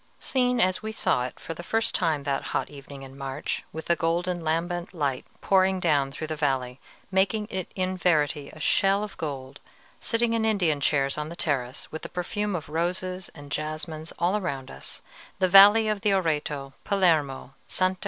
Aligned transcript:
Seen 0.17 0.59
as 0.59 0.81
we 0.81 0.91
saw 0.91 1.25
it 1.27 1.39
for 1.39 1.53
the 1.53 1.61
first 1.61 1.93
time 1.93 2.23
that 2.23 2.41
hot 2.57 2.71
evening 2.71 3.03
in 3.03 3.15
March, 3.15 3.63
with 3.71 3.85
the 3.85 3.95
golden 3.95 4.43
lambent 4.43 4.95
light 4.95 5.27
pouring 5.41 5.79
down 5.79 6.11
through 6.11 6.25
the 6.25 6.35
valley, 6.35 6.79
making 7.11 7.45
it 7.51 7.71
in 7.75 7.97
verity 7.97 8.49
a 8.49 8.59
"shell 8.59 9.03
of 9.03 9.15
gold," 9.17 9.59
sitting 9.99 10.33
in 10.33 10.43
Indian 10.43 10.81
chairs 10.81 11.19
on 11.19 11.29
the 11.29 11.35
terrace, 11.35 11.91
with 11.91 12.01
the 12.01 12.09
perfume 12.09 12.55
of 12.55 12.67
roses 12.67 13.29
and 13.35 13.51
jasmines 13.51 14.11
all 14.17 14.35
around 14.35 14.71
us, 14.71 15.03
the 15.37 15.47
valley 15.47 15.87
of 15.87 16.01
the 16.01 16.11
Oreto, 16.13 16.73
Palermo, 16.83 17.53
Sta. 17.67 17.93